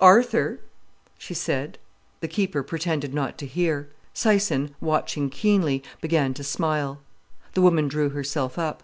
"Arthur!" 0.00 0.60
she 1.16 1.32
said. 1.32 1.78
The 2.20 2.28
keeper 2.28 2.62
pretended 2.62 3.14
not 3.14 3.38
to 3.38 3.46
hear. 3.46 3.88
Syson, 4.14 4.74
watching 4.82 5.30
keenly, 5.30 5.82
began 6.02 6.34
to 6.34 6.44
smile. 6.44 6.98
The 7.54 7.62
woman 7.62 7.88
drew 7.88 8.10
herself 8.10 8.58
up. 8.58 8.82